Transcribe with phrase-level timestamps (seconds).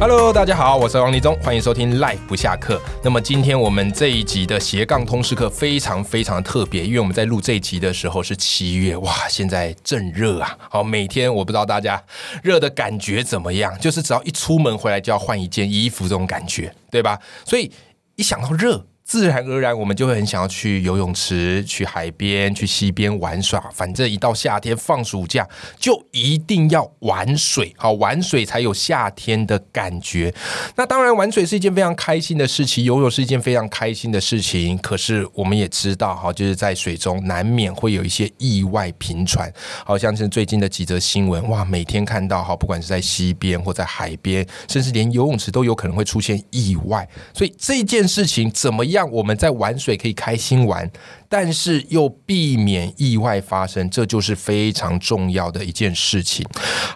[0.00, 2.80] Hello，大家好，我是王立忠，欢迎收听 Life 不下课。
[3.04, 10.56] 那么今天我们这一集的斜杠通识课非常非常特别，因为我们在录这一集的时候是七月，哇，现在正热啊！
[10.70, 12.02] 好，每天我不知道大家
[12.42, 17.20] 热的感觉怎么样，就是只要一出门回来就要换一件衣服，这种感觉，对吧？
[17.44, 17.70] 所以
[18.16, 18.86] 一想到热。
[19.10, 23.60] 自然而然，我们就会很想要去游泳池、去海边、去溪边玩耍。
[23.74, 25.44] 反正一到夏天放暑假，
[25.80, 30.32] 就一定要玩水，好玩水才有夏天的感觉。
[30.76, 34.78] 那当然，玩水是一件非常开心的事情，游泳是一件非常开心的事情。
[34.78, 39.52] 可是我们也知道，哈，就是在水中难免会有一些意外频传，
[39.84, 47.08] 好像是最近的几则新闻，哇，每天看到，哈，不管是在溪边或在海边，甚至连游泳池都有可能会出现意外。
[47.34, 48.99] 所以这件事情怎么样？
[49.00, 50.90] 让我们在玩水可以开心玩，
[51.26, 56.44] 但是又避免意外发生，这就是非常重要的一件事情。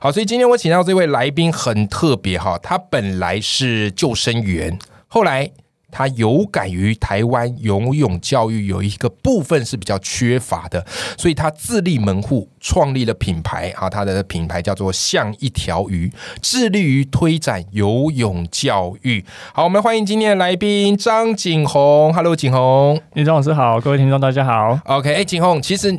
[0.02, 5.50] 好，所以今天我请到这位来宾很特别哈，他本来是救生员，后来。
[5.94, 10.84] 他有感于台湾游泳教育有一个部分是比较缺乏的，
[11.16, 13.72] 所以他自立门户，创立了品牌。
[13.76, 19.24] 啊，他的品牌叫做“像一条鱼”，致力于推展游泳教育。
[19.52, 22.12] 好，我们欢迎今天的来宾张景宏。
[22.12, 24.76] Hello，景宏，李张老师好，各位听众大家好。
[24.86, 25.96] OK，哎，景宏，其实。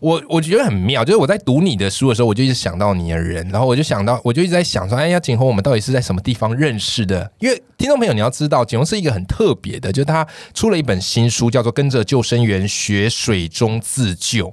[0.00, 7.30] 我我觉得很妙，就是我在读你的书的时候，我就一直想到你的人，然后我就想到，我就一直在想说，哎呀，景洪，我们到底是在什么地方认识的？
[7.38, 14.48] 因为听众朋友你要知道，景洪是一个很特别的，就是他出了一本新书，叫做《跟着救生员学水中自救》。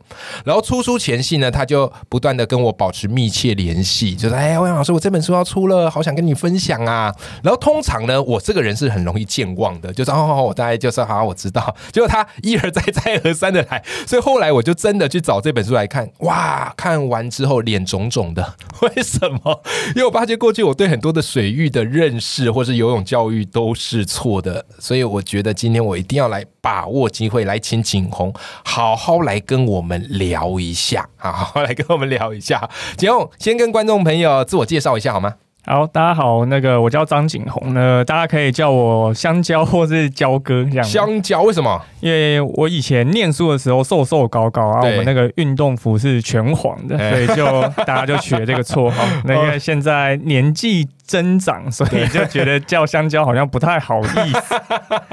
[0.46, 7.14] 然后出书前夕呢，他就不断的跟我保持密切联系，就是哎，欧阳老师，我这本书要出了，好想跟你分享啊。
[7.44, 11.76] 然后通常呢，我这个人是很容易健忘的，就是哦，我大概就是好，我知道。
[11.92, 15.26] 结果他一而再，再而三的来，所以后来我就真的 去。
[15.26, 16.72] 找这本书来看，哇！
[16.78, 19.64] 看完之后脸肿肿的， 为什么？
[19.96, 28.32] 因为我发现过去我对很多的水域的认识，或是游泳教育都是错的，所以我觉得今天我一定要来把握机会，来请景洪
[28.64, 32.70] 好好来跟我们聊一下，好好来跟我们聊一下。
[32.96, 35.34] 景洪先跟观众朋友自我介绍一下好吗？
[35.68, 40.84] 好，大家好，那个我叫张景宏，呢，大家可以叫我香蕉或是蕉哥这样。
[40.84, 41.82] 香蕉为什么？
[42.02, 47.46] 因为我以前念书的时候瘦瘦高高啊，我们那个运动服是全黄的，所以就
[47.84, 49.04] 大家就取了这个绰号。
[49.26, 50.88] 那因为现在年纪。
[51.08, 54.56] 增长，所以就觉得叫香蕉好像不太好意思，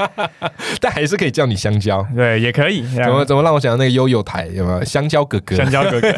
[0.81, 2.83] 但还是可以叫你香蕉，对，也可以。
[2.95, 4.83] 怎么怎么让我想到那个悠悠台有没有？
[4.87, 6.09] 香蕉哥哥，香蕉哥哥。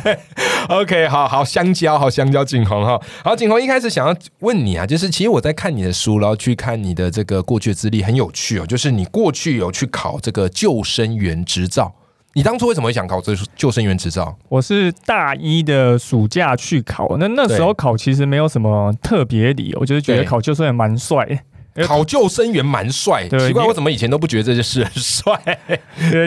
[0.81, 2.97] OK，好好香蕉，好香蕉景洪哈。
[3.25, 8.67] 好，景洪一开始想要问你啊，就是其实我在看你的书，然后去看你的这个过去资历，很有趣哦。
[8.67, 11.95] 就是你过去有去考这个救生员执照。
[12.37, 14.37] 你当初为什么会想考这救生员执照？
[14.49, 21.45] 我是大一的暑假去考，那那时候考其实没有什么特别理由，就是觉得考救生员蛮帅。
[21.87, 25.39] 考救生员蛮帅，奇怪我怎么以前都不觉得这件事很帅？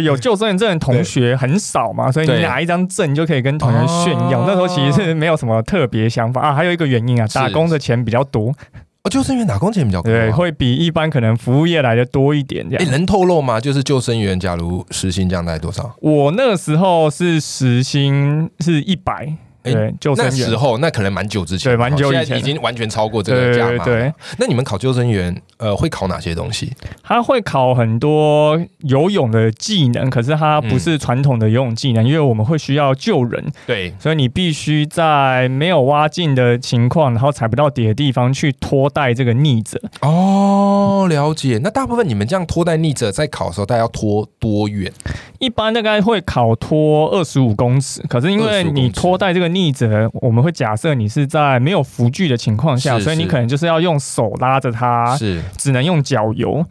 [0.03, 4.43] 有救生员证的同学很少嘛，所以你拿一张证就可以跟同学炫耀。
[4.45, 6.53] 那时候其实是没有什么特别想法啊。
[6.53, 8.53] 还有一个原因啊，打工的钱比较多。
[9.09, 12.69] 救生员打工钱比较高，对，会比一般可能服务业来的多一点。
[12.69, 13.57] 这样，能透露吗？
[13.57, 15.95] 就是救生员，假如时薪这样大概多少？
[16.01, 19.33] 我那个时候是时薪是一百。
[19.73, 23.83] 对，救生员那时候那可能蛮久之前，对，蛮久以前已经完全超过这个价码。
[23.83, 26.71] 对，那你们考救生员，呃，会考哪些东西？
[27.03, 33.43] 他会考很多游泳的技能，可是他不是传统的游泳技能，因为我们会需要救人。
[33.65, 39.81] 对，所以你必须在没有挖进的情况，然后踩不到底的地方去拖带这个逆者。
[40.01, 41.59] 哦，了解。
[41.63, 44.91] 那大部分你们这样拖带逆者在考的时候，大概要拖多远？
[45.39, 49.47] 一般大概会考拖二十五公尺，可是因为你拖带这个。
[49.57, 56.63] 逆者，我们会假设你是在没有浮具的情况下，所以你可能就是要用手拉着它，是只能用脚游。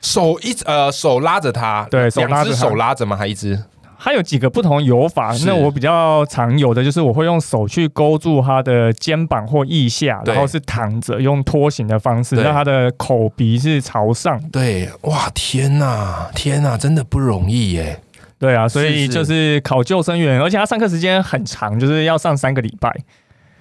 [0.00, 3.16] 手一呃手拉着它，对，两只手拉着吗？
[3.16, 3.60] 还一只？
[4.00, 5.34] 它有几个不同游法。
[5.44, 14.40] 那我比较常有的就是我会用手去勾住它的肩膀或腋下，然后是躺着用拖行的方式，让它的口鼻是朝上。
[14.50, 18.00] 对，哇，天哪，天哪，真的不容易耶。
[18.38, 22.94] 对啊，所以就是考救生员，而且他上课时间很长，就是要上三个礼拜。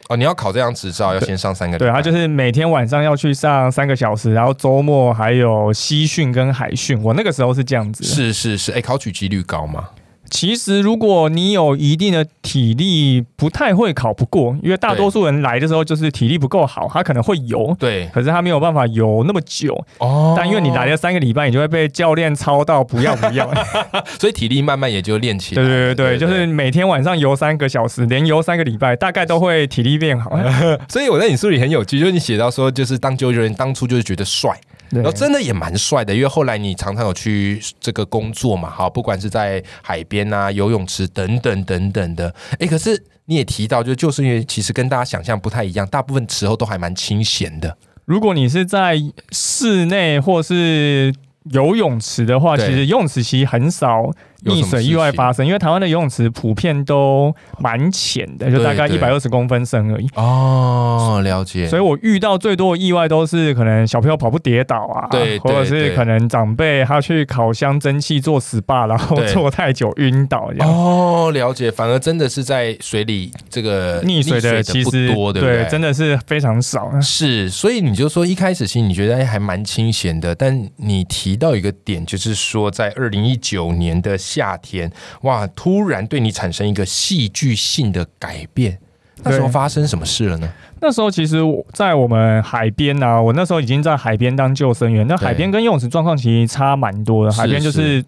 [0.10, 1.78] 哦，你要考这张执照要先上三个。
[1.78, 7.02] 对，他就是每天晚上要去上三个小时，然后周末还有西训跟海训。
[7.04, 8.04] 我那个时候是这样子。
[8.04, 9.90] 是是是，哎，考取几率高吗？
[10.30, 20.34] 其实，如果你有一定的体力，不太会考不过，因为大多数人来的时候就是体力不够好，他可能会游，对，可是他没有办法游那么久哦。
[20.38, 23.50] 但因为你来了三个礼拜，你就会被教练操到不要不要，
[24.20, 25.64] 所以体力慢慢也就练起来。
[25.64, 30.32] 对对对对，就是每天晚上游三个小时，连游三个礼拜，大概都会体力变好。
[30.88, 34.52] 所以我在你书里很有趣，就是你写到说，就是当救救人当初就是觉得帅。
[34.90, 42.34] 然后真的也蛮帅的，因为后来你常常有去这个工作嘛，哈，不管是在海边啊、游泳池等等等等的。
[42.60, 47.78] 哎，可是你也提到，就就是因为其实跟大家想象不太一样，大部分时候都还蛮清闲的。
[48.06, 48.98] 如果你是在
[49.32, 51.14] 室内或是
[51.52, 54.12] 游泳池的话，其实游泳池其实很少。
[54.48, 60.08] 溺水意外发生，因为台湾的游泳池普遍都蛮浅的，就大概一百二十公分深而已。
[60.16, 61.68] 哦，了解。
[61.68, 70.70] 所以我遇到最多的意外都是可能小朋友跑步跌倒啊，对，或者是可能长辈他去烤箱蒸汽做 SPA，然后坐太久晕倒这样。
[70.70, 71.72] 哦，了解。
[71.72, 75.66] 反而真的是在水里这个溺水的其实多，对不对？
[75.70, 76.92] 真的是非常少。
[77.02, 84.18] 是，所以你就说一开始其实你觉得哎还蛮清闲的，但你提到一个点，就是说在二零一九年的。
[84.38, 84.92] 夏天
[85.22, 88.78] 哇，突然对你产生一个戏剧性的改变，
[89.24, 90.48] 那时候发生什么事了呢？
[90.80, 91.42] 那时候其实
[91.74, 95.08] 在我们海边啊，我那时候已经在海边当救生员。
[95.08, 98.06] 那海边跟游泳池状况其实差蛮多的，海边就是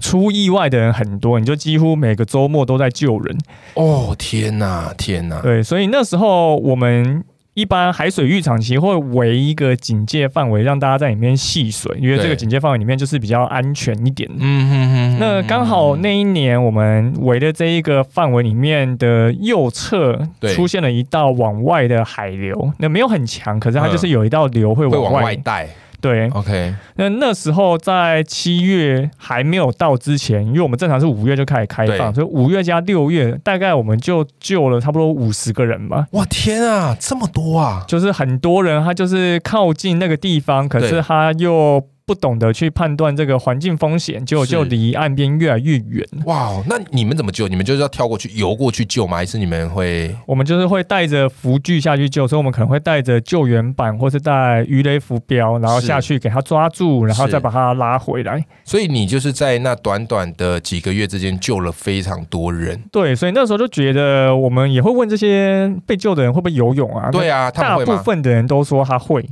[0.00, 3.38] 出意外的人很多，你就几乎每个周末都在救人。
[3.74, 5.40] 哦天哪，天哪！
[5.40, 7.22] 对，所以那时候我们。
[7.58, 14.30] 一般海水浴场其实会围一个警戒范围，让大家在里面戏水，因为这个警戒范围里面就是比较安全一点。
[14.38, 15.18] 嗯哼哼。
[15.18, 25.66] 那刚好那一年我们围的这一个范围里面的右侧出现了一道往外的海流，那没有很强，可是它就是有一道流会往外带。
[26.00, 26.74] 对，OK。
[26.96, 36.06] 那那时候在七月还没有到之前，因为我们正常是五月就开始开放，所以五月加六月，大概我们就救了差不多五十个人吧。
[36.12, 37.84] 哇，天啊，这么多啊！
[37.88, 41.84] 就是很多人，他就是靠近那个地方，可是他又。
[42.08, 46.02] 不懂得去判断这个环境风险，结果就离岸边越来越远。
[46.24, 47.46] 哇，那你们怎么救？
[47.46, 49.18] 你们就是要跳过去游过去救吗？
[49.18, 50.16] 还是你们会？
[50.24, 58.42] 我们就是会带着浮具下去救，所以我们可能会带着救援板，或是带鱼雷浮标，然后下去给他抓住，然后再把他拉回来。
[58.64, 62.82] 所以你就是在那短短的几个月之间救了非常多人。
[62.90, 67.10] 对，所以那时候就觉得，我们也会问这些被救的人会不会游泳啊？
[67.10, 69.28] 对啊，大部分的人都说他会。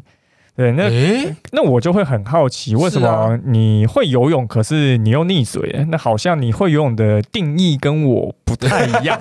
[0.57, 0.89] 对，那
[1.53, 5.85] 那我就会很好奇，为什么你会游泳，可是你又溺水？
[5.89, 9.21] 那好像你会游泳的定义跟我不太一样。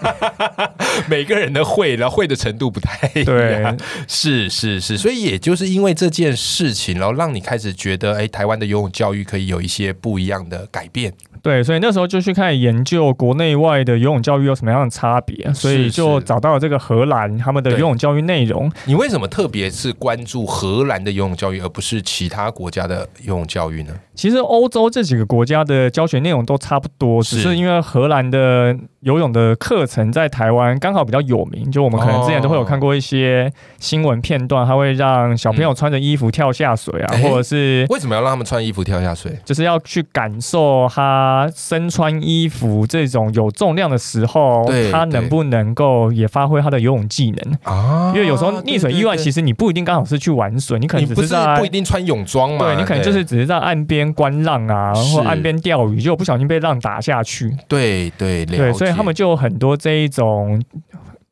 [1.09, 3.77] 每个人的会，然后会的程度不太一样。
[4.07, 11.13] 是是是，所以也就是因为这件事情，然后让你开始觉得，哎，台湾的游泳教育可以有一些不一样的改变。
[11.45, 18.71] 对，所以那时候就去开始研究国内外的游泳教育有什么样的差别，所以就找到了这个荷兰他们的游泳教育内容。
[18.86, 23.94] 你为什么特别是关注荷兰的游泳教育，而不是其他国家的游泳教育呢？
[24.15, 28.75] 其实欧洲这几个国家的教学内容都差不多，只是因为荷兰的。
[29.06, 39.31] 游泳的课程在台湾刚好比较有名，就我们可能之前都会有看过一些新闻片段，他会让小朋友穿着衣服跳下水啊，或者是为什么要让他们穿衣服跳下水？
[39.45, 40.88] 就是要去感受
[41.35, 48.11] 他身穿衣服这种有重量的时候，他能不能够也发挥他的游泳技能啊？
[48.15, 57.56] 因为有时候溺水意外，其实你不一定刚好是去玩水，你可能只是在不一定穿泳装嘛，对你可能就是只是在岸边观浪啊，然后岸边钓鱼，就不小心被浪打下去。
[57.68, 58.95] 对对对，所以。
[58.95, 60.57] 他们就有很多这一种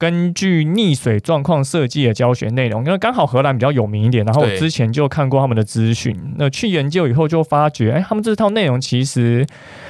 [0.03, 9.47] 根据溺水状况设计的教学内容，因为刚好荷兰比较有名一点，然后我之前就看过他们的资讯，那去研究以后就发觉，哎，他们这套内容其实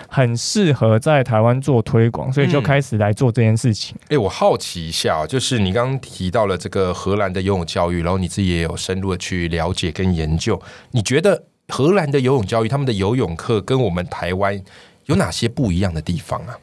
[0.07, 3.95] 很适合在台湾做推广，所以就开始来做这件事情。
[4.09, 14.61] 哎，我好奇一下，就是你刚刚提到了这个荷兰的游泳教育，然后你自己也有深入的去了解跟研究，你觉得荷兰的游泳教育，他们的游泳课跟我们台湾
[15.07, 16.55] 有哪些不一样的地方啊？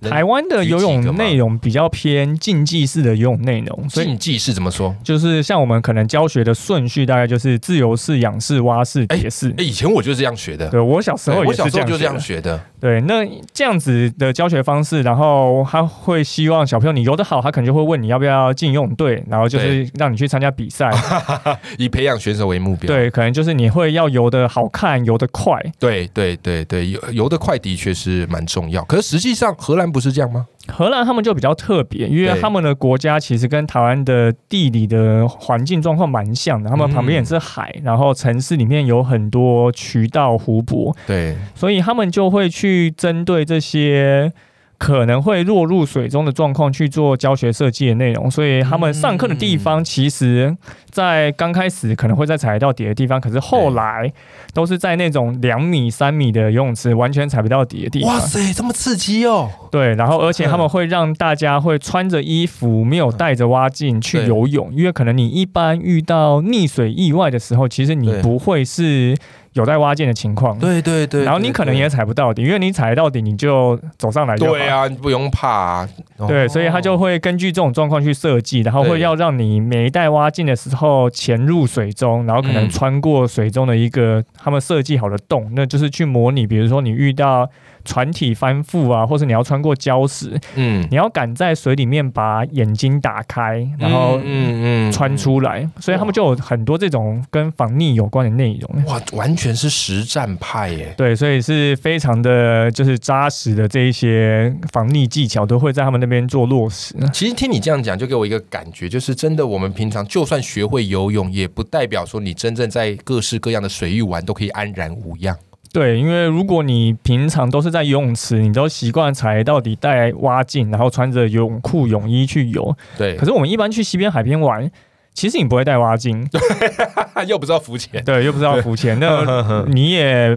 [0.00, 4.94] 台湾的游泳内容比较偏竞技式的游泳内容，竞技式怎么说？
[5.02, 9.52] 就是像我们可能教学的顺序，大概就是自由式、仰式、蛙式、蝶式。
[9.58, 10.68] 哎，以前我就是这样学的。
[10.68, 12.60] 对我小时候也是这样学的。
[12.80, 20.90] 对，那这样子的教学方式，然后他会希望小朋友你游得好，他可能就会问你要不要进游泳队，然后就是让你去参加比赛，
[21.78, 22.86] 以培养选手为目标。
[22.86, 25.60] 对，可能就是你会要游得好看，游得快。
[25.78, 28.84] 对对对对，游游得快的确是蛮重要。
[28.84, 30.46] 可是实际上，荷兰不是这样吗？
[30.72, 44.32] 荷兰他们就比较特别，因为他们的国家其实跟台湾的地理的环境状况蛮像的，他们旁边也是海，然后城市里面有很多渠道、湖泊，对，所以他们就会去针对这些
[44.78, 50.56] 可能会落入水中的状况去做教学设计的内容，所以他们上课的地方，其实，
[50.88, 54.12] 在刚开始可能会在踩到底的地方，可是后来
[54.54, 58.14] 都是在那种两米、三米的游泳池，完全踩不到底的地方。
[58.14, 59.50] 哇塞，这么刺激哦！
[59.72, 69.16] 对，然后而且他们会让大家会穿着衣服，没有带着蛙镜去游泳，因为可能你一般遇到溺水意外的时候，其实你不会是。
[69.58, 75.86] 有在挖进的情况，对对对，然后你可能也踩不到底，因为你踩到底你就走上来就对啊，不用怕。
[76.26, 87.48] 对，所以他就会根据这种状况去设计，然后会要让你每一代挖进的时候潜入水中，然后可能穿过水中的一个他们设计好的洞，那就是去模拟，比如说你遇到。
[87.88, 98.84] 船体翻覆啊，或是你要穿过礁石，嗯，你要赶在水里面把眼睛打开，然后嗯嗯穿出来，所以他们就有很多这种跟防溺有关的内容。
[98.84, 100.92] 哇，完全是实战派耶！
[100.98, 106.94] 对，所以是非常的就是扎实的这一些防溺技巧都会在他们那边做落实。
[107.10, 115.34] 其实听你这样讲，就给我一个感觉，就是真的，我们平常就算学会游泳，也不代表说你真正在各式各样的水域玩都可以安然无恙。
[115.72, 122.76] 对，因为如果你平常都是在游泳池，你都习惯踩到底带蛙镜，然后穿着泳裤、泳衣去游。
[122.96, 123.16] 对。
[123.16, 124.70] 可是我们一般去西边、海边玩，
[125.14, 126.28] 其实你不会带蛙镜，
[127.26, 128.02] 又不知道浮潜。
[128.04, 130.36] 对，又不知道浮潜，那 你也。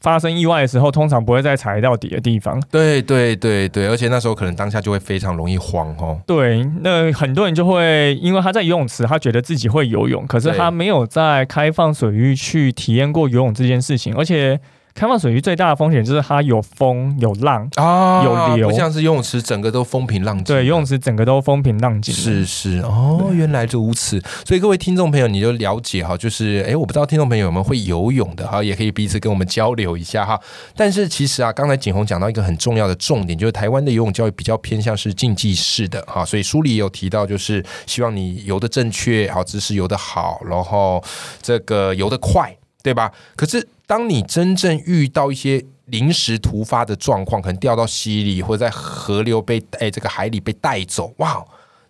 [0.00, 2.62] 发生意外的时候，通常不会在踩到底的地方。
[2.70, 6.20] 对对对对，而且那时候可能当下就会非常容易慌哦。
[6.26, 14.60] 对，那很多人就会因为他在游泳池，他觉得自己会游泳，可是他没有在开放水域去体验过游泳这件事情，而且。
[14.94, 20.44] 开放水域最大的风险就是它有风有浪啊，有流，不像是游泳池整个都风平浪静。
[20.44, 22.12] 对，游泳池整个都风平浪静。
[22.12, 24.20] 是是哦，原来如此。
[24.44, 30.40] 所以各位听众朋友，你就了解哈，就是哎，我不知道听众朋友有没有会游泳的哈，也可以彼此跟我们交流一下哈。
[30.74, 41.02] 但是其实啊，刚才景洪讲到一个很重要的重点，就是台湾的游泳教育比较偏向是竞技式的哈，所以书里也有提到，就是希望你游的正确，好姿势游的好，然后
[41.40, 42.52] 这个游的快。
[42.80, 43.10] 对吧？
[43.36, 51.42] 可是当你真正遇到一些临时突发的状况，可能掉到溪里，或者在河流被哎这个海里被带走，哇！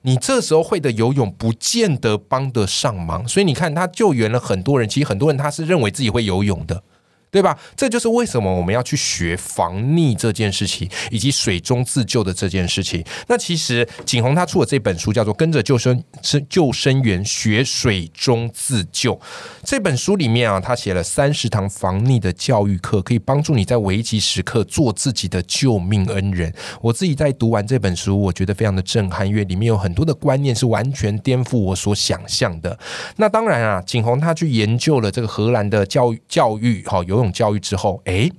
[0.02, 3.26] 你这时候会的游泳不见得帮得上忙。
[3.26, 6.80] 所以你看，他救援了很多人，其实很多人他是认为自己会游泳的。
[7.30, 7.56] 对吧？
[7.76, 13.04] 这就是为什么我们要去学防溺这件事情，以及水中自救的这件事情。
[13.26, 16.02] 那其实景洪他出了这本书，叫做《跟着救生
[16.48, 19.14] 救生员学水中自救》。
[19.62, 26.50] 这本书里面啊，他写了三十堂防溺的教育课，可以帮助你在危急时刻做自己的救命恩人。
[26.80, 32.78] 我自己在读完这本书，我觉得非常的震撼，因为里面有很多的观念是完全颠覆我所想象的。
[33.16, 37.17] 那当然啊，景洪他去研究了这个荷兰的教育教育，哈有。
[37.18, 38.30] 游泳教育之后，哎，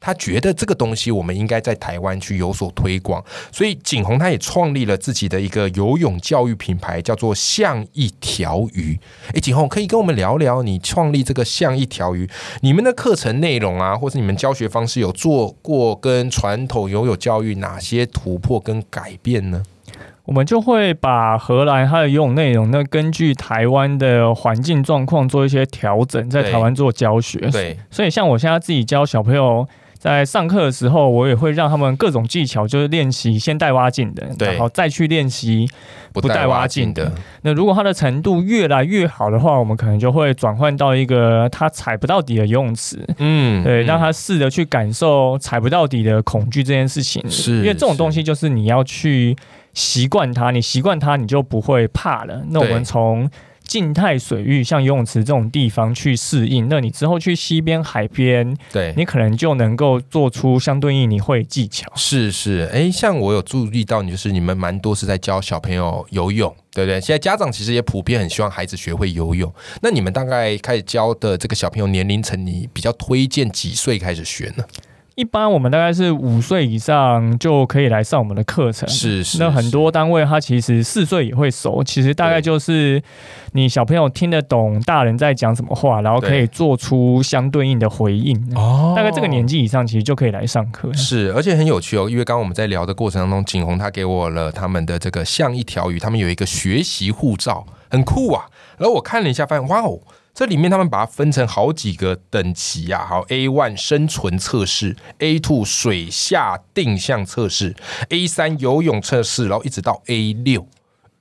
[0.00, 8.98] 他觉得这个东西我们应该在台湾去有所推广，所以景洪他也创立了自己的一个游泳教育品牌，叫做“像一条鱼”。
[9.34, 12.28] 哎，景洪可以跟我们聊聊你创立这个“像一条鱼”，
[12.62, 19.62] 你们的课程内容啊，或是你们教学方式有做过跟传统游泳教育哪些突破跟改变呢？
[20.28, 27.38] 我们就会把荷兰它的游泳内容，那根据台湾的环境状况做一些调整，在台湾做教学。
[27.50, 29.66] 对，所以像我现在自己教小朋友
[29.98, 35.66] 在上课的时候，我也会让他们各种技巧，就是练习先带蛙镜的，然后再去练习
[36.12, 37.10] 不带蛙镜的。
[37.40, 43.02] 那如果他的程度越来越好的话，我们可能就会转换到一个他踩不到底的游泳池。
[43.16, 47.24] 嗯，对，让他试着去感受踩不到底的恐惧这件事情。
[47.30, 49.34] 是，因为这种东西就是你要去。
[49.74, 52.44] 习惯它，你习惯它，你就不会怕了。
[52.50, 53.30] 那我们从
[53.62, 61.86] 静态水域，像游泳池这种地方去适应，那你之后去西边、海边，对你可能就能够做出相对应你会技巧。
[61.94, 66.98] 是是，哎，像我有注意到，你就是你们蛮多是在教小朋友游泳，对不对？
[66.98, 69.52] 现在家长其实也普遍很希望孩子学会游泳。
[69.82, 74.64] 那你们大概开始教的这个小朋友年龄层，你比较推荐几岁开始学呢？
[75.18, 78.88] 一般我们大概是五岁以上就可以来上我们的课程。
[78.88, 79.40] 是是。
[79.40, 83.02] 那很多单位他其实四岁也会熟，其实大概就是
[83.50, 88.40] 你小朋友听得懂大人在讲什么话，然后可以做出相对应的回应。
[88.54, 88.94] 哦。
[88.96, 90.94] 大概这个年纪以上，其实就可以来上课。
[90.94, 98.44] 是，而且很有趣哦，因为刚刚我们在聊的过程当中，景洪他给我了他们的这个像一条鱼，他们有一个学习护照，很酷啊。
[98.76, 99.98] 然后我看了一下，发现哇哦。
[100.38, 107.74] 这里面他们把它分成好几个等级啊，好，A one 生存测试，A two 水下定向测试
[108.10, 110.64] ，A 三游泳测试，然后一直到 A 六。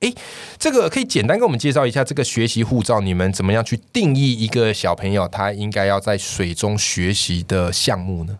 [0.02, 0.14] 哎，
[0.60, 8.38] 这个可以简单跟我们介绍一下这个学习护照，你们怎么样去定义一个小朋友他应该要在水中学习的项目呢？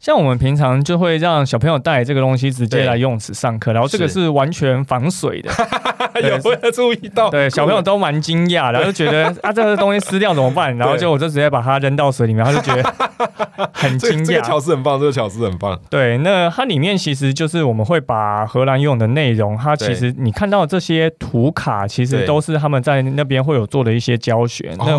[0.00, 5.50] 像我们平常就会让小朋友带这个东西直接来游泳池上课，然后这个是完全防水的。
[6.22, 7.30] 有没有注意到？
[7.30, 10.74] 对，小朋友都蛮惊讶然后，就觉得啊，这个东西撕掉怎么办？
[10.78, 14.26] 然后就我就直接把它扔到水里面，他就觉得很 惊讶。
[14.26, 15.78] 这个巧思很棒，这个巧思很棒。
[15.90, 24.74] 对，那它里面其实就是我们会把荷兰游泳的内容，它其实你看到这些图卡，其实都是他们在那边会有做的一些教学。
[24.78, 24.96] 那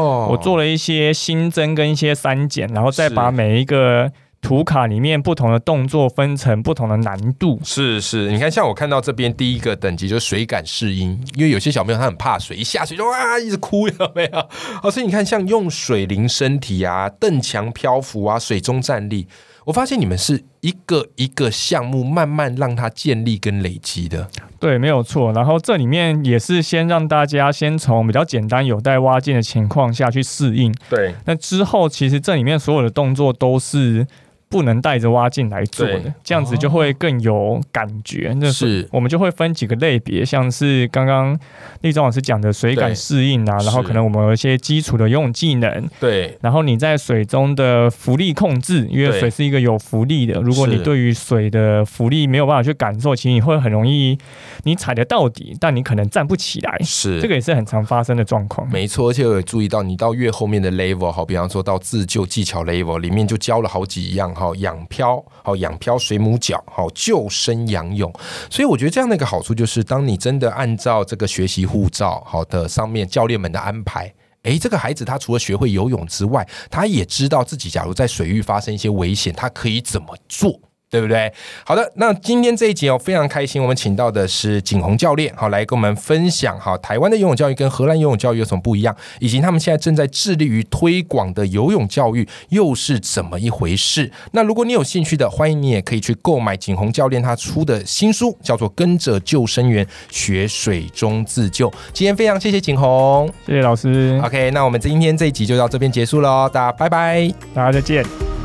[0.00, 4.10] 我我做了一些新增跟一些删减，然后再把每一个。
[4.40, 14.38] 图卡里面不同的动作分成不同的难度，是是，你看像我看到这边第一个等级就是水感适应，因为有些小朋友他很怕水，一下水就哇一直哭，有没有？
[14.80, 19.26] 哦，所以你看像用水淋身体啊、蹬墙漂浮啊、水中站立，
[19.68, 24.26] 我发现你们是一个一个项目慢慢让它建立跟累积的。
[24.58, 25.30] 对，没有错。
[25.34, 30.74] 然后这里面也是先让大家先从比较简单有待挖进的情况下去适应。
[30.88, 34.06] 对，那之后其实这里面所有的动作都是。
[34.48, 38.32] 不能带着蛙镜来做的，这样子就会更有感觉。
[38.40, 41.38] 那是我们就会分几个类别，像是刚刚
[41.82, 45.88] 立中老师讲的水感适应啊，然后可能我们有一些基础的游泳技能。
[46.00, 50.40] 对，然后你在水中的浮力控制，因为水是一个有浮力的。
[50.40, 54.18] 如果你对于水的浮力没有办法去感受，其实你会很容易
[54.62, 56.78] 你踩得到底，但你可能站不起来。
[56.82, 58.66] 是，这个也是很常发生的状况。
[58.70, 64.34] 没错，而且我也注意到，你到越后面的 level，好，比方说到自救技巧 level 里面就教了好几样。
[64.38, 68.12] 好，仰漂，好仰漂水母脚，好救生仰泳。
[68.48, 74.14] 所以我觉得这样的一个好处就是，当你真的按照这个学习护照好的上面教练们的安排，
[74.44, 80.58] 诶，这个孩子他除了学会游泳之外，他也知道自己假如在水域发生一些危险，他可以怎么做。
[80.90, 81.32] 对不对？
[81.64, 94.10] 好的，那今天这一集哦，非常开心，我们请到的是景洪教练，好来跟我们分享哈，台湾的游泳教育跟荷兰游泳教育有什么不一样，以及他们现在正在致力于推广的游泳教育又是怎么一回事？
[94.32, 101.70] 那如果你有兴趣的，欢迎你也可以去购买景洪教练他出的新书，叫做《跟着救生员学水中自救》。
[101.92, 104.18] 今天非常谢谢景洪，谢谢老师。
[104.24, 108.37] OK，那我们今天这一集就到这边结束喽，大家拜拜，大家再见。